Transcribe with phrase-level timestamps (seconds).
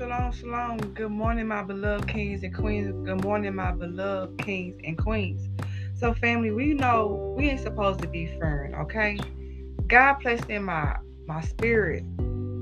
[0.00, 0.78] shalom, shalom.
[0.94, 2.90] Good morning, my beloved kings and queens.
[3.04, 5.46] Good morning, my beloved kings and queens.
[5.94, 9.18] So, family, we know we ain't supposed to be fearing, okay?
[9.88, 10.96] God placed in my
[11.26, 12.02] my spirit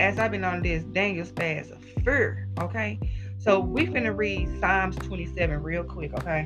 [0.00, 2.98] as I've been on this Daniel's fast of fear, okay?
[3.38, 6.40] So we finna read Psalms 27 real quick, okay?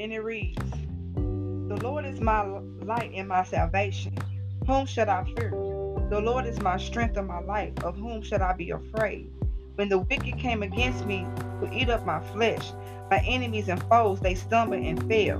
[0.00, 0.68] And it reads,
[1.14, 4.18] The Lord is my light and my salvation.
[4.66, 5.67] Whom should I fear?
[6.10, 7.72] The Lord is my strength and my life.
[7.84, 9.30] Of whom should I be afraid?
[9.74, 11.26] When the wicked came against me
[11.60, 12.72] to eat up my flesh,
[13.10, 15.38] my enemies and foes, they stumbled and fell.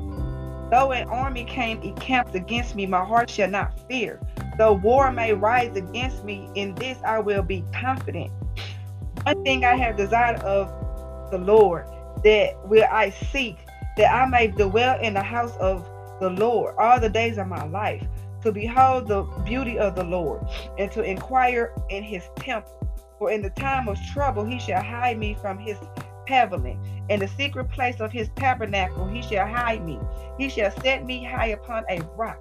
[0.70, 4.20] Though an army came encamped against me, my heart shall not fear.
[4.58, 8.30] Though war may rise against me, in this I will be confident.
[9.22, 10.68] One thing I have desired of
[11.30, 11.86] the Lord,
[12.24, 13.56] that will I seek,
[13.96, 15.88] that I may dwell in the house of
[16.20, 18.04] the Lord all the days of my life,
[18.42, 20.42] to behold the beauty of the Lord,
[20.78, 22.74] and to inquire in his temple.
[23.18, 25.76] For in the time of trouble he shall hide me from his
[26.26, 26.78] pavilion.
[27.08, 29.98] In the secret place of his tabernacle he shall hide me.
[30.38, 32.38] He shall set me high upon a rock.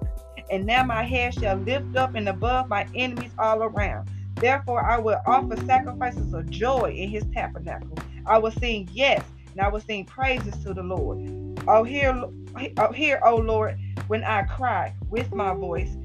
[0.50, 4.08] And now my head shall lift up and above my enemies all around.
[4.36, 7.98] Therefore I will offer sacrifices of joy in his tabernacle.
[8.24, 11.18] I will sing yes, and I will sing praises to the Lord.
[11.70, 12.18] Oh hear,
[12.78, 15.98] oh, hear, O oh, Lord, when I cry with my voice.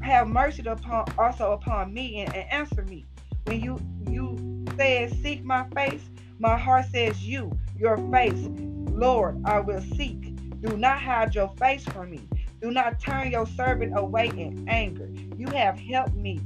[0.00, 3.04] Have mercy upon also upon me and, and answer me.
[3.42, 6.08] When you you said seek my face,
[6.38, 8.48] my heart says you, your face,
[8.92, 10.36] Lord, I will seek.
[10.60, 12.20] Do not hide your face from me.
[12.62, 15.10] Do not turn your servant away in anger.
[15.36, 16.40] You have helped me.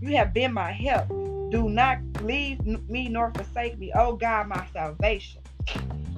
[0.00, 1.08] You have been my help.
[1.52, 5.42] Do not leave me nor forsake me, oh God, my salvation.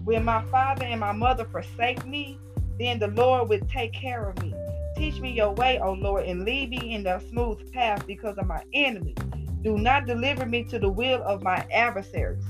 [0.09, 2.39] When my father and my mother forsake me,
[2.79, 4.55] then the Lord will take care of me.
[4.97, 8.47] Teach me your way, O Lord, and lead me in the smooth path because of
[8.47, 9.19] my enemies.
[9.61, 12.43] Do not deliver me to the will of my adversaries.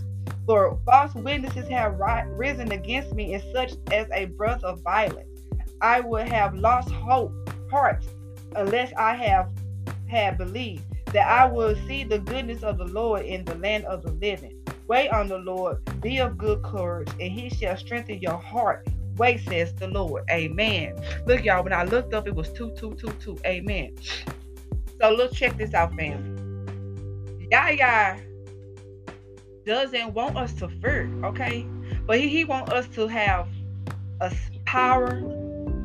[0.46, 5.41] For false witnesses have risen against me, and such as a breath of violence.
[5.80, 7.32] I would have lost hope,
[7.72, 8.04] heart,
[8.54, 9.50] unless I have
[10.06, 14.04] had believed that I will see the goodness of the Lord in the land of
[14.04, 14.62] the living.
[14.88, 18.87] Wait on the Lord, be of good courage, and he shall strengthen your heart.
[19.19, 20.25] Wait, says the Lord.
[20.31, 20.97] Amen.
[21.26, 23.38] Look, y'all, when I looked up, it was 2222.
[23.47, 23.94] Amen.
[25.00, 27.48] So look, check this out, family.
[27.50, 28.16] Yah
[29.66, 31.66] doesn't want us to fear, okay?
[32.06, 33.47] But he, he wants us to have
[34.22, 34.34] a
[34.65, 35.21] power,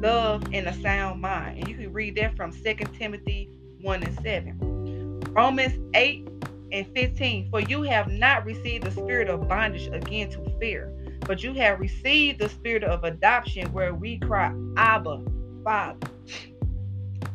[0.02, 1.60] love, and a sound mind.
[1.60, 3.50] And you can read that from 2 Timothy
[3.82, 5.20] 1 and 7.
[5.34, 6.30] Romans 8
[6.74, 7.50] and 15.
[7.50, 10.92] For you have not received the spirit of bondage again to fear,
[11.22, 15.24] but you have received the spirit of adoption where we cry, Abba,
[15.64, 16.08] Father.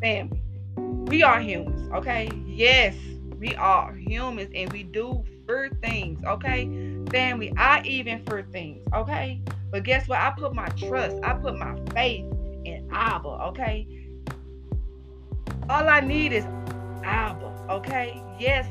[0.03, 0.43] Family.
[0.77, 2.29] We are humans, okay?
[2.47, 2.95] Yes,
[3.39, 6.67] we are humans and we do for things, okay?
[7.11, 9.41] Family, I even for things, okay?
[9.71, 10.19] But guess what?
[10.19, 12.27] I put my trust, I put my faith
[12.65, 13.87] in Abba, okay?
[15.71, 16.45] All I need is
[17.03, 18.23] Abba, okay?
[18.39, 18.67] Yes,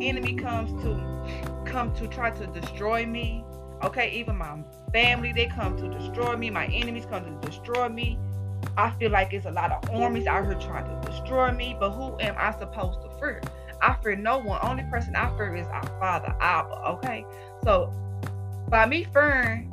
[0.00, 3.44] enemy comes to come to try to destroy me.
[3.82, 4.58] Okay, even my
[4.92, 6.50] family, they come to destroy me.
[6.50, 8.18] My enemies come to destroy me.
[8.76, 11.90] I feel like it's a lot of armies out here trying to destroy me, but
[11.90, 13.40] who am I supposed to fear?
[13.82, 14.58] I fear no one.
[14.62, 16.88] Only person I fear is our Father, Abba.
[16.92, 17.26] Okay,
[17.62, 17.92] so
[18.68, 19.70] by me fearing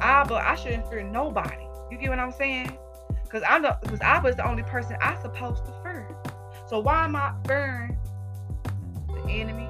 [0.00, 1.64] Abba, I shouldn't fear nobody.
[1.90, 2.76] You get what I'm saying?
[3.22, 6.08] Because I know because Abba is the only person I supposed to fear.
[6.68, 8.05] So why am I fearing the
[9.28, 9.68] enemy?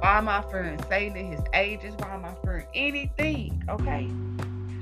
[0.00, 1.96] Why am I fearing Satan his agents?
[1.98, 3.62] Why am I fearing anything?
[3.68, 4.08] Okay.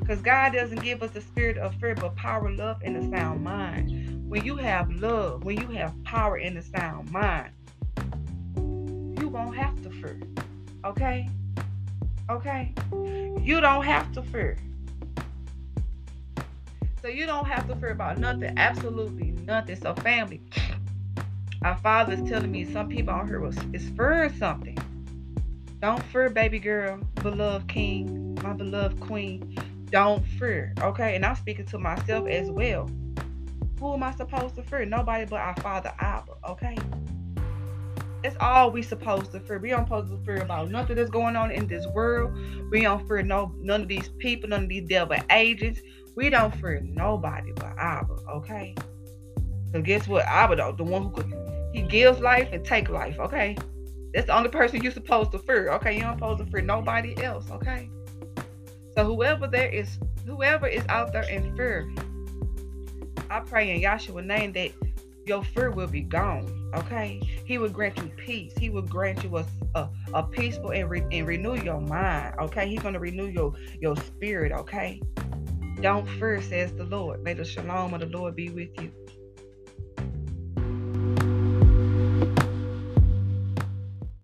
[0.01, 3.43] Because God doesn't give us a spirit of fear, but power, love, and a sound
[3.43, 4.31] mind.
[4.31, 7.51] When you have love, when you have power and a sound mind,
[9.21, 10.21] you won't have to fear.
[10.85, 11.29] Okay?
[12.31, 12.75] Okay?
[13.43, 14.57] You don't have to fear.
[17.03, 19.77] So you don't have to fear about nothing, absolutely nothing.
[19.77, 20.43] So family,
[21.63, 24.79] our father is telling me some people out here is fearing something.
[25.81, 29.57] Don't fear, baby girl, beloved king, my beloved queen.
[29.91, 31.17] Don't fear, okay?
[31.17, 32.91] And I'm speaking to myself as well.
[33.81, 34.85] Who am I supposed to fear?
[34.85, 36.77] Nobody but our father Abba, okay?
[38.23, 39.59] That's all we supposed to fear.
[39.59, 42.37] We don't supposed to fear about nothing that's going on in this world.
[42.71, 45.81] We don't fear no none of these people, none of these devil agents.
[46.17, 48.75] We don't fear nobody but Abba, okay?
[49.73, 50.25] So guess what?
[50.25, 51.33] Abba, the one who could,
[51.73, 53.57] he gives life and take life, okay?
[54.15, 55.95] That's the only person you're supposed to fear, okay?
[55.95, 57.91] You don't supposed to fear nobody else, okay?
[58.97, 61.93] So whoever there is, whoever is out there in fear,
[63.31, 64.73] I pray in Yahshua's name that
[65.29, 66.71] your fear will be gone.
[66.75, 68.53] Okay, He will grant you peace.
[68.59, 72.35] He will grant you a a, a peaceful and, re, and renew your mind.
[72.41, 74.53] Okay, He's gonna renew your your spirit.
[74.53, 75.01] Okay,
[75.81, 77.23] don't fear, says the Lord.
[77.23, 78.91] May the shalom of the Lord be with you.